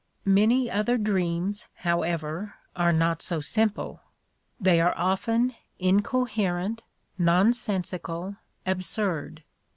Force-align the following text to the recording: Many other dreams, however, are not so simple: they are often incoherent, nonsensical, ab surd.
Many 0.25 0.67
other 0.71 0.97
dreams, 0.97 1.67
however, 1.75 2.55
are 2.75 2.91
not 2.91 3.21
so 3.21 3.39
simple: 3.39 4.01
they 4.59 4.81
are 4.81 4.97
often 4.97 5.53
incoherent, 5.77 6.81
nonsensical, 7.19 8.37
ab 8.65 8.81
surd. 8.81 9.43